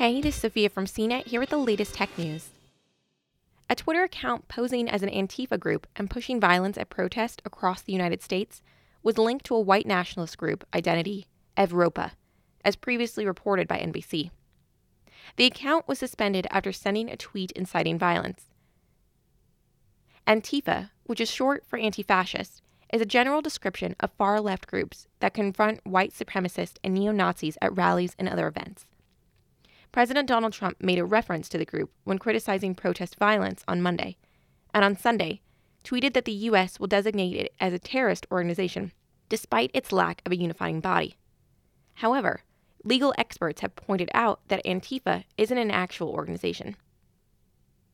[0.00, 2.48] Hey, this is Sophia from CNET here with the latest tech news.
[3.68, 7.92] A Twitter account posing as an Antifa group and pushing violence at protests across the
[7.92, 8.62] United States
[9.02, 12.12] was linked to a white nationalist group identity, Evropa,
[12.64, 14.30] as previously reported by NBC.
[15.36, 18.46] The account was suspended after sending a tweet inciting violence.
[20.26, 25.08] Antifa, which is short for anti fascist, is a general description of far left groups
[25.18, 28.86] that confront white supremacists and neo Nazis at rallies and other events.
[29.92, 34.16] President Donald Trump made a reference to the group when criticizing protest violence on Monday,
[34.72, 35.40] and on Sunday,
[35.82, 36.78] tweeted that the U.S.
[36.78, 38.92] will designate it as a terrorist organization,
[39.28, 41.16] despite its lack of a unifying body.
[41.94, 42.42] However,
[42.84, 46.76] legal experts have pointed out that Antifa isn't an actual organization.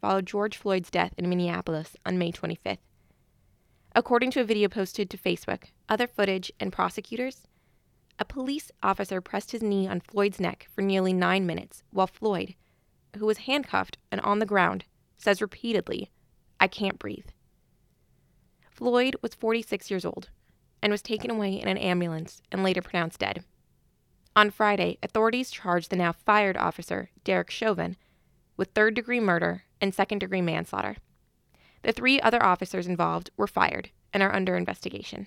[0.00, 2.78] Followed George Floyd's death in Minneapolis on May 25th.
[3.94, 7.48] According to a video posted to Facebook, other footage, and prosecutors,
[8.20, 12.54] a police officer pressed his knee on Floyd's neck for nearly nine minutes while Floyd,
[13.16, 14.84] who was handcuffed and on the ground,
[15.16, 16.10] says repeatedly,
[16.60, 17.28] I can't breathe.
[18.70, 20.28] Floyd was 46 years old
[20.82, 23.42] and was taken away in an ambulance and later pronounced dead.
[24.36, 27.96] On Friday, authorities charged the now fired officer, Derek Chauvin,
[28.56, 30.96] with third degree murder and second degree manslaughter.
[31.82, 35.26] The three other officers involved were fired and are under investigation.